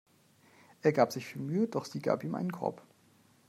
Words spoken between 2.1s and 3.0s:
ihm einen Korb.